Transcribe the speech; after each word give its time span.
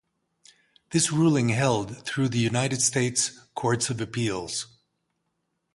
This 0.89 1.11
ruling 1.11 1.49
held 1.49 2.03
through 2.07 2.29
the 2.29 2.39
United 2.39 2.81
States 2.81 3.37
courts 3.53 3.91
of 3.91 4.01
appeals. 4.01 4.65